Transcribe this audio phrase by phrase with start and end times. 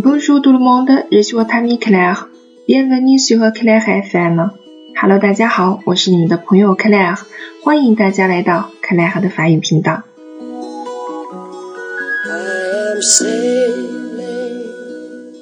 [0.00, 2.28] Bonjour tout le monde, je suis votre ami Claire.
[2.68, 4.50] Bienvenue sur Claire FM.
[4.94, 7.18] Hello，大家好，我是你们的朋友 Claire，
[7.64, 10.04] 欢迎大家来到 Claire 的法语频道。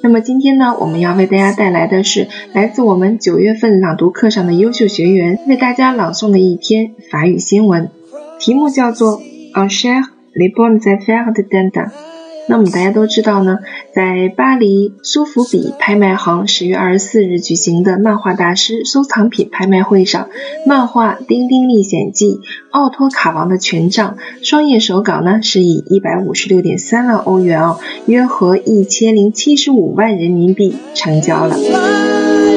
[0.01, 7.91] 那么今天呢，我们要为大家带来的是来自我们九月份朗读课上的优秀学员为大家朗诵的一篇法语新闻，
[8.39, 9.21] 题目叫做
[9.53, 10.01] En cher
[10.33, 12.06] les bonnes affaires de Danda。
[12.49, 13.59] 那么大家都知道呢，
[13.93, 20.29] 在巴黎苏富比拍卖行十月二十四日举行的漫画大师收藏品拍卖会上，
[20.65, 22.35] 漫画《丁丁历险记》
[22.71, 31.57] 奥托卡王的权杖双页手稿呢，是以一百五十六点三万欧元哦，约合一千零七十五万人民币成交了。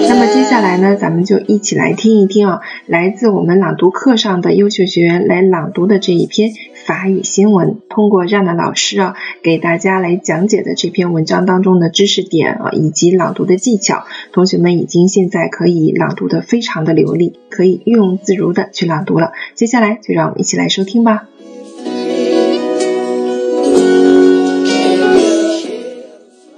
[0.09, 6.53] 那么接下来呢，咱们就一起来听一听啊，来自我们朗读课上的优秀学员来朗读的这一篇。
[6.87, 19.33] 法语新闻，通过让的老师啊给大家来讲解的这篇文章当中的知识点啊，以及朗读的技巧，同学们已经现在可以朗读的非常的流利，可以运用自如的去朗读了。
[19.55, 21.27] 接下来就让我们一起来收听吧。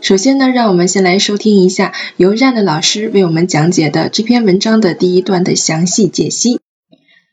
[0.00, 6.61] 首先呢，让我们先来收听一下由让的老师为我们讲解的这篇文章的第一段的详细解析。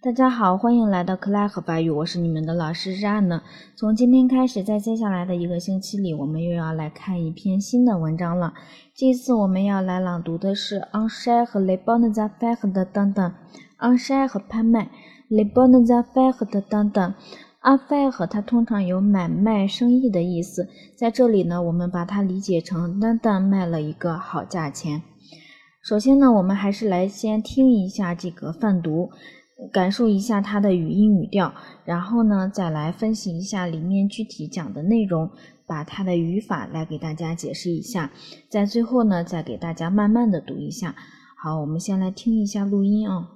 [0.01, 3.41] 大家好，欢迎来到克莱和法语，我是你们的老师安呢。
[3.75, 8.53] 从今天开始，在接下来的一个星期里，我们又要来看一篇新的文章了。
[8.95, 13.33] 这次我们要来朗读的是昂山和 Le bon za faire 的等等。
[13.79, 14.89] 昂山和拍卖
[15.27, 17.13] ，Le bon za faire 的等等。
[17.61, 25.01] Affaire 它通常有买卖生意的意思，在这里呢，我们把它理解成单单卖了一个好价钱。
[25.83, 29.09] 首先呢，我们还是来先听一下这个范读。
[29.67, 31.53] 感受一下它的语音语调，
[31.85, 35.29] 然后呢，再来分析一下里面具体讲的内容，
[35.67, 38.11] 把它的语法来给大家解释一下，
[38.49, 40.95] 在最后呢，再给大家慢慢的读一下。
[41.43, 43.29] 好，我们先来听一下录音啊。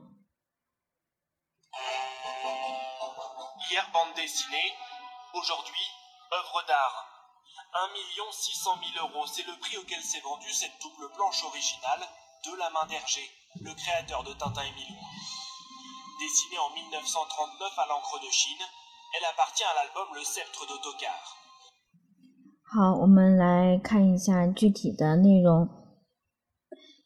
[16.23, 18.63] Dessinée en 1939 à l'encre de Chine.
[19.11, 21.19] Elle appartient à l'album Le Sceptre d'Autocar.
[22.63, 25.67] 好，我们来看一下具体的内容。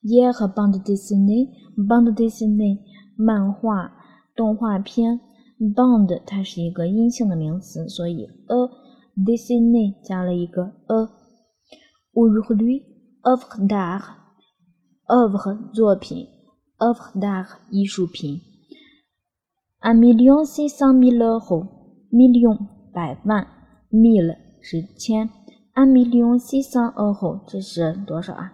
[0.04, 2.84] 耶和 band destiny band dessinée
[3.18, 3.92] 漫画、
[4.36, 5.20] 动画片。
[5.60, 8.70] band 它是一个阴性的名词，所以 a
[9.18, 11.10] dessinée 加了一个 a。
[12.14, 12.84] o u r h u i
[13.24, 16.28] o v r e d'art，œuvre 作品
[16.78, 18.40] ，œuvre d'art 艺术品。
[19.80, 22.58] Un million six cent mille euros，million
[22.92, 23.48] 百万
[23.92, 25.30] ，mille 是千
[25.76, 28.54] ，un million six cent euros 这是多少啊？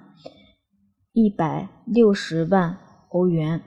[1.13, 2.77] 一百六十万
[3.09, 3.61] 欧元。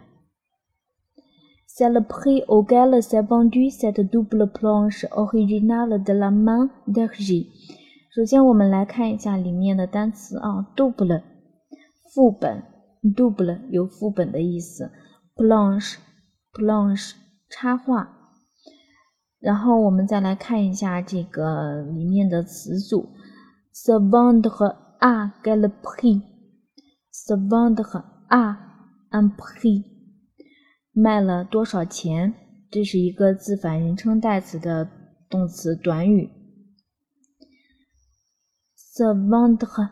[1.67, 7.47] C'est le prix auquel s'est vendu cette double planche originale de la main d'Hergé。
[8.15, 11.23] 首先我们来看一下里面的单词啊，double
[12.15, 12.63] 副本
[13.03, 14.91] ，double 有副本的意思
[15.35, 15.97] ，planche
[16.53, 17.15] planche。
[17.49, 18.09] 插画，
[19.39, 23.09] 然后我们再来看一下这个里面的词组
[23.73, 24.67] ，savant 和
[24.99, 26.23] a g a l p r i
[27.11, 28.57] s a v a n t 和 a
[29.11, 29.85] un prix，
[30.93, 32.35] 卖了多少钱？
[32.69, 34.91] 这是一个自反人称代词的
[35.31, 36.29] 动词短语
[38.77, 39.89] ，savant 和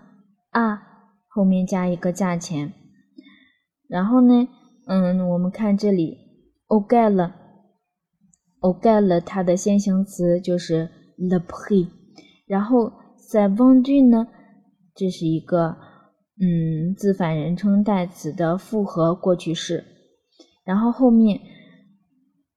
[0.50, 0.82] a
[1.28, 2.72] 后面加一个价钱，
[3.88, 4.48] 然后呢，
[4.86, 6.18] 嗯，我们看这里
[6.66, 7.43] o g a l
[8.64, 10.88] o g a l 它的先行词就是
[11.18, 11.86] le prix，
[12.46, 14.26] 然后 s a v a n d u 呢，
[14.94, 15.76] 这是一个
[16.40, 19.84] 嗯自反人称代词的复合过去式，
[20.64, 21.38] 然后后面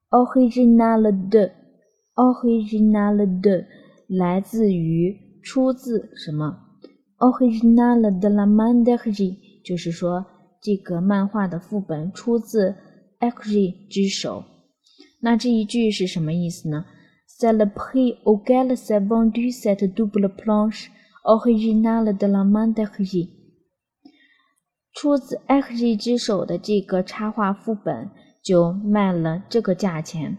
[0.10, 3.66] original de，original de
[4.08, 5.14] 来自于
[5.44, 6.58] 出自什么
[7.18, 10.26] ？original de la main d'Hergé，就是说
[10.62, 12.76] 这个漫画的副本出自
[13.20, 14.46] Hergé 之手。
[15.22, 16.86] 那这一句是什么意思呢
[17.28, 20.88] ？C'est le prix auquel s'est vendu cette double planche
[21.24, 23.30] originale de la main de Hugh，
[24.94, 28.10] 出自 Hugh 之手的这个插画副本
[28.44, 30.38] 就卖了这个价钱，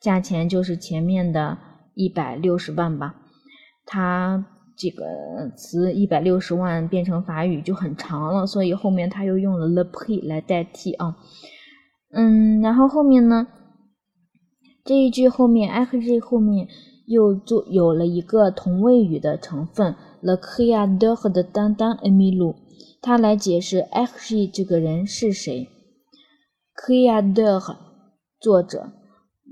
[0.00, 1.56] 价钱就是前面的
[1.94, 3.14] 一百六十万吧。
[3.86, 4.44] 它
[4.76, 5.04] 这个
[5.56, 11.16] 词一百六十万变成法语就很长了，所以后面他又用了 le prix 来代替啊。
[12.12, 13.46] 嗯，然后后面呢？
[14.86, 16.68] 这一句后面 x z 后面
[17.06, 22.54] 又做有了一个同位语的成分 Le créateur de Tintin et Milou，
[23.02, 25.68] 他来解释 Hergé 这个人是谁。
[26.76, 27.76] Créateur
[28.38, 28.92] 作者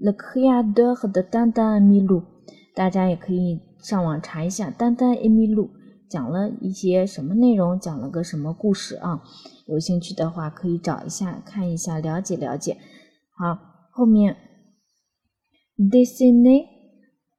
[0.00, 2.22] ，Le créateur de Tintin et Milou，
[2.72, 5.70] 大家也可以上网查一下 Tintin et Milou
[6.08, 9.20] 讲了一些什么内容，讲了个什么故事啊？
[9.66, 12.76] 有兴趣的话可以找一下看一下，了解了解。
[13.36, 13.58] 好，
[13.90, 14.36] 后面
[15.86, 16.70] Dessiné。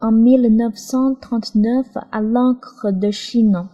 [0.02, 3.70] en 1939 à l'encre de Chine.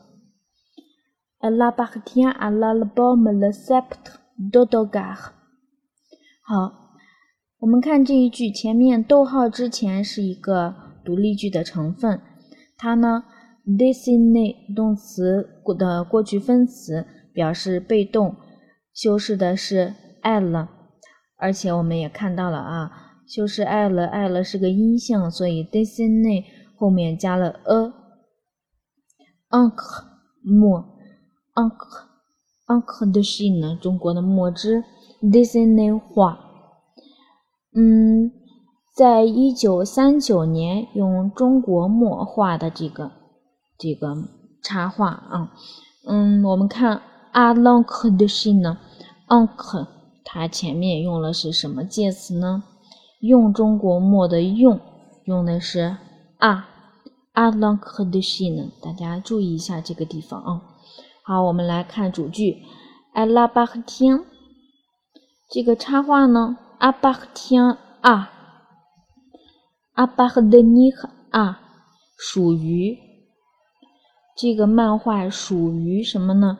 [1.42, 5.34] Elle appartient à l'album Le Sceptre d'Odogar.
[6.44, 6.96] 好，
[7.60, 12.22] 我们看这一句，前面逗号之前是一个独立句的成分，
[12.78, 13.24] 它呢
[13.66, 18.38] ，dessiner 动词的过去分词表示被动，
[18.94, 20.68] 修饰的是 l，
[21.38, 23.11] 而且我们也看到了啊。
[23.34, 26.44] 就是爱了，爱了是个音像，所以 dessiner
[26.76, 27.62] 后面加了
[29.50, 30.04] a，encre
[30.44, 30.84] 墨
[31.56, 32.10] ，encre
[32.68, 34.84] encre de Chine 中国的墨汁
[35.22, 36.40] ，dessiner 画，
[37.74, 38.32] 嗯，
[38.94, 43.12] 在一九三九年用中国墨画的这个
[43.78, 44.14] 这个
[44.62, 45.54] 插画啊，
[46.06, 47.02] 嗯，我们看
[47.32, 49.88] a l'encre de Chine，encre
[50.26, 52.64] 它前面用了是什么介词呢？
[53.22, 54.80] 用中国墨的用
[55.26, 55.96] 用的是
[56.40, 56.68] 啊
[57.34, 60.62] 啊朗克的西呢，大家注意一下这个地方啊。
[61.24, 62.64] 好，我们来看主句，
[63.14, 64.26] 埃拉巴赫天，
[65.48, 68.32] 这个插画呢，阿巴赫天啊，
[69.94, 71.62] 阿巴赫的尼和啊，
[72.18, 72.98] 属于
[74.36, 76.58] 这个漫画属于什么呢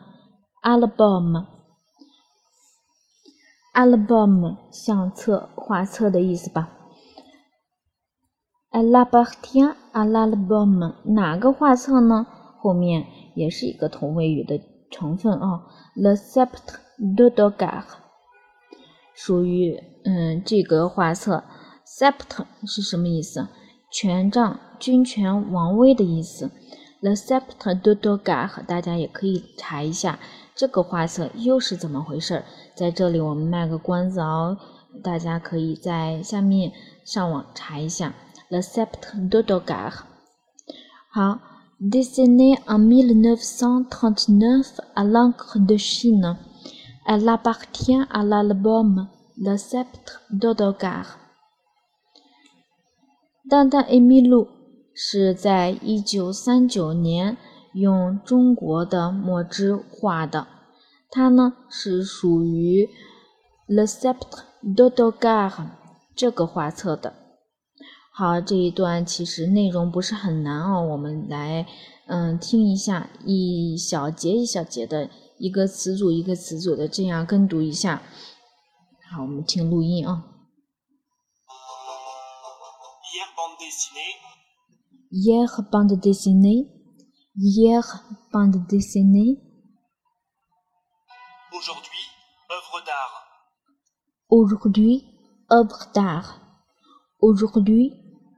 [0.62, 1.51] ？album。
[3.72, 6.70] Album 相册、画册的意思吧。
[8.70, 12.26] Alabahtia album 哪个画册呢？
[12.58, 14.60] 后面也是一个同位语的
[14.90, 15.66] 成分啊。
[15.94, 16.76] The sept
[17.16, 17.82] dodogar
[19.14, 21.44] 属于嗯这个画册。
[21.84, 23.48] sept 是什么意思？
[23.90, 26.50] 权杖、君权、王位的意思。
[27.00, 30.18] The sept dodogar 大家也可以查一下。
[30.54, 32.44] 这个画册又是怎么回事？
[32.74, 34.58] 在这里我们卖个关子哦，
[35.02, 36.72] 大家可以在下面
[37.04, 38.14] 上网查一下。
[38.50, 39.92] Le Sept d'Odogar。
[41.10, 41.40] 好
[41.80, 46.36] ，dessiné en 1939 à l'encre de Chine。
[47.06, 51.06] Elle appartient à l'album Le Sept d'Odogar。
[53.48, 54.48] 丹丹艾米露
[54.94, 57.38] 是在一九三九年。
[57.74, 60.46] 用中国的墨汁画的，
[61.10, 62.88] 它呢是属于
[63.66, 65.70] Le Sept d'Odogar
[66.14, 67.14] 这个画册的。
[68.14, 71.66] 好，这一段其实内容不是很难哦，我们来
[72.06, 75.08] 嗯听一下一小节一小节的
[75.38, 78.02] 一个词组一个词组的这样跟读一下。
[79.10, 80.24] 好，我们听录音啊。
[83.08, 84.16] Hier bande dessinée。
[85.10, 86.81] Hier, bande dessinée.
[91.50, 92.04] Aujourd'hui,
[92.50, 93.26] œuvre d'art.
[94.28, 95.06] Aujourd'hui,
[95.50, 96.40] œuvre d'art.
[97.20, 97.94] Aujourd'hui,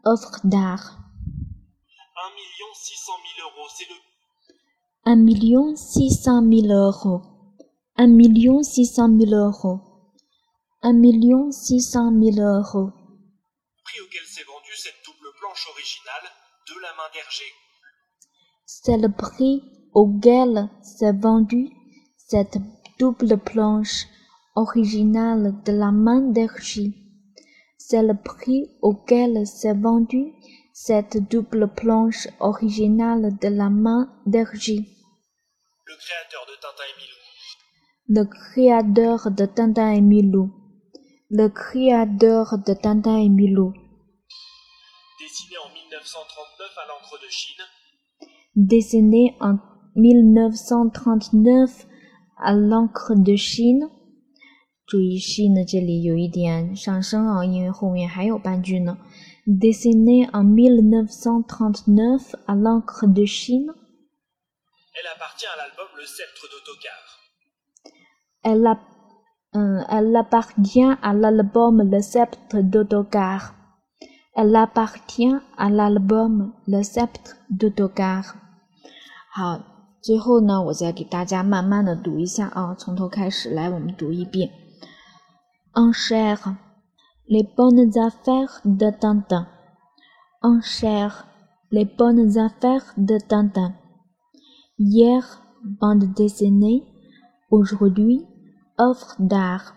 [0.06, 1.00] œuvre d'art.
[2.22, 3.96] 1 million 600 000 euros, c'est le...
[5.06, 7.22] 1 million 600 000 euros.
[7.96, 9.80] 1 million 600 000 euros.
[10.82, 12.92] 1 million 600 000 euros.
[13.82, 16.30] Prix auquel s'est vendue cette double planche originale
[16.68, 17.44] de la main d'Hergé.
[18.66, 21.70] C'est le prix auquel s'est vendue
[22.16, 22.56] cette
[22.98, 24.06] double planche
[24.54, 26.94] originale de la main d'Hergé.
[27.76, 30.32] C'est le prix auquel s'est vendue
[30.72, 34.78] cette double planche originale de la main d'Hergé.
[35.84, 37.20] Le créateur de Tintin et Milou.
[38.08, 40.50] Le créateur de Tintin et Milou.
[41.28, 43.74] Le créateur de Tintin et Milou.
[45.20, 47.62] Dessiné en 1939 à l'encre de Chine,
[48.55, 49.57] dessiné en
[49.95, 51.87] 1939
[52.37, 53.89] à l'encre de Chine。
[54.85, 58.97] 注意 Chine 这里有一点上升啊，因为后面还有半句呢。
[59.45, 66.99] Dessiné en 1939 à l'encre de Chine。Elle appartient à l'album Le Sceptre d'Autocar.
[68.43, 68.79] Elle, a,
[69.55, 73.55] euh, elle appartient à l'album Le Sceptre d'Autocar.
[74.35, 78.35] Elle appartient à l'album Le Sceptre d'Autocar.
[79.33, 79.59] 好，
[80.01, 84.51] 最后呢，我再给大家慢慢的读一下啊，从头开始来，我们读一遍。
[85.73, 86.57] En chair,
[87.27, 89.47] les bonnes affaires de Tintin.
[90.41, 91.25] En chair,
[91.69, 93.75] les bonnes affaires de Tintin.
[94.77, 95.23] Hier,
[95.79, 96.83] bande dessinée.
[97.51, 98.25] Aujourd'hui,
[98.79, 99.73] œuvre d'art.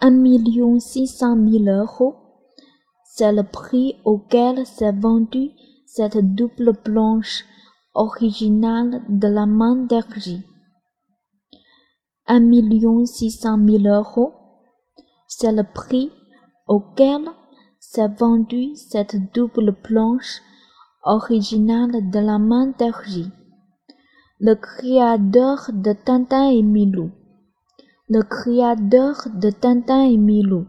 [0.00, 2.16] Un million six cent mille euros.
[3.04, 5.50] C'est le prix auquel s'est vendue
[5.86, 7.44] cette double planche
[7.95, 10.39] originale de la main d'Hergé.
[12.27, 14.33] Un million six cent mille euros.
[15.27, 16.11] C'est le prix
[16.67, 17.25] auquel
[17.79, 20.41] s'est vendue cette double planche
[21.03, 23.25] originale de la main d'Hergé.
[24.39, 27.11] Le créateur de Tintin et Milou.
[28.09, 30.65] Le créateur de Tintin et Milou.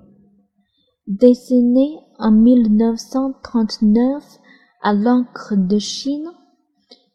[1.07, 4.25] Dessiné en 1939
[4.83, 6.31] à l'encre de Chine.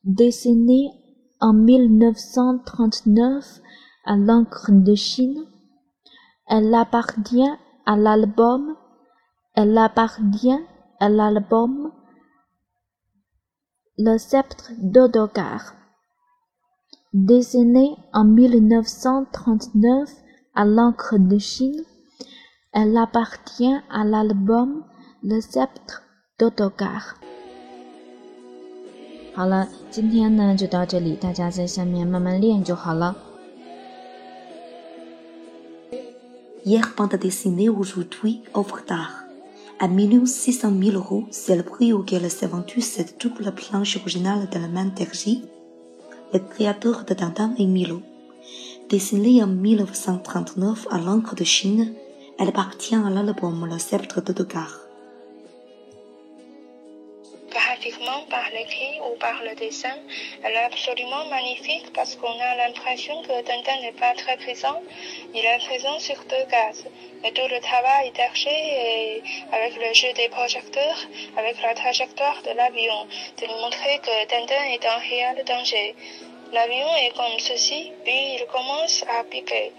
[0.03, 0.89] Dessiné
[1.39, 3.61] en 1939
[4.03, 5.45] à l'encre de Chine.
[6.47, 7.51] Elle appartient
[7.85, 8.75] à l'album.
[9.53, 10.57] Elle appartient
[10.99, 11.91] à l'album
[13.99, 15.75] Le sceptre d'Odogar.
[17.13, 20.09] Dessiné en 1939
[20.55, 21.83] à l'encre de Chine.
[22.73, 24.83] Elle appartient à l'album
[25.21, 26.01] Le sceptre
[26.39, 27.21] d'Odogar。
[29.34, 33.16] 好了，今天呢就到这里，大家在下面慢慢练就好了。
[36.64, 39.24] Hier bande dessinée, aujourd'hui œuvre d'art.
[39.78, 44.48] À 1 600 000 euros, c'est le prix auquel s'est vendue cette double planche originale
[44.50, 45.42] de la main d'Hergé,
[46.32, 48.00] le créateur de Tintin et Milo.
[48.88, 51.92] Dessinée en 1939 à l'encre de Chine,
[52.38, 54.86] elle appartient à l'album Le sceptre de Degas.
[58.53, 59.97] L'écrit ou par le dessin,
[60.43, 64.81] elle est absolument magnifique parce qu'on a l'impression que Tintin n'est pas très présent.
[65.33, 66.85] Il est présent sur deux cases.
[67.23, 70.99] Mais tout le travail d'Hergé et avec le jeu des projecteurs,
[71.37, 73.07] avec la trajectoire de l'avion,
[73.39, 75.95] de montrer que Tintin est en réel danger.
[76.51, 79.71] L'avion est comme ceci, puis il commence à piquer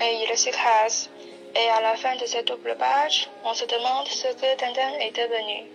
[0.00, 1.10] et il s'écrase.
[1.56, 5.12] Et à la fin de cette double page, on se demande ce que Tintin est
[5.12, 5.73] devenu.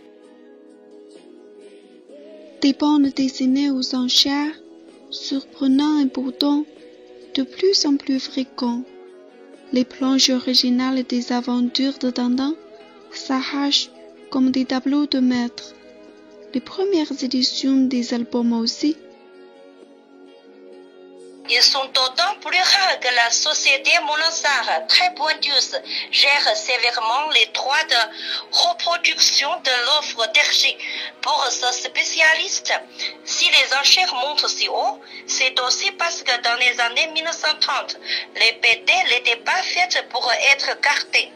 [2.62, 4.62] Des bandes dessinées aux enchères,
[5.12, 6.66] surprenants et pourtant
[7.34, 8.84] de plus en plus fréquents.
[9.72, 12.56] Les planches originales des aventures de Tintin
[13.12, 13.92] s'arrachent
[14.30, 15.74] comme des tableaux de maître.
[16.54, 18.98] Les premières éditions des albums aussi.
[21.52, 27.84] Ils sont d'autant plus rares que la société Monasar, très pointueuse, gère sévèrement les droits
[27.86, 27.96] de
[28.52, 30.78] reproduction de l'offre d'Hergé.
[31.22, 32.74] Pour ce spécialiste,
[33.26, 37.98] si les enchères montent si haut, c'est aussi parce que dans les années 1930,
[38.36, 41.32] les BD n'étaient pas faites pour être gardées.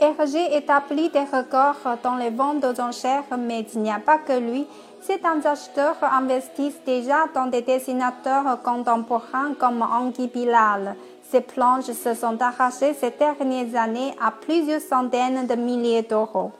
[0.00, 4.38] Hergé établit des records dans les ventes aux enchères, mais il n'y a pas que
[4.38, 4.66] lui.
[5.00, 10.96] Certains acheteurs investissent déjà dans des dessinateurs contemporains comme Anguille Bilal.
[11.30, 16.52] Ces planches se sont arrachées ces dernières années à plusieurs centaines de milliers d'euros.